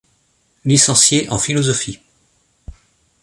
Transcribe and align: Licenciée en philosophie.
Licenciée 0.65 1.29
en 1.29 1.37
philosophie. 1.37 1.99